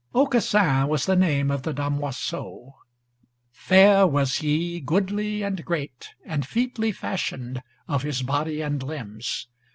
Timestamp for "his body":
8.01-8.61